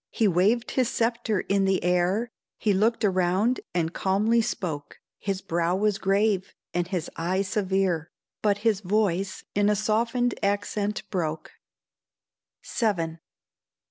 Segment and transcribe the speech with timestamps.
[0.09, 5.75] He waved his sceptre in the air, He looked around and calmly spoke; His brow
[5.75, 8.09] was grave and his eye severe,
[8.41, 11.51] But his voice in a softened accent broke:
[12.63, 13.19] VII.